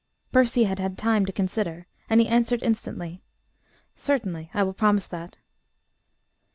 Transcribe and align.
Percy 0.31 0.63
had 0.63 0.79
had 0.79 0.97
time 0.97 1.27
to 1.27 1.31
consider, 1.31 1.85
and 2.09 2.19
he 2.19 2.27
answered 2.27 2.63
instantly. 2.63 3.21
"Certainly, 3.95 4.49
I 4.51 4.63
will 4.63 4.73
promise 4.73 5.05
that." 5.05 5.37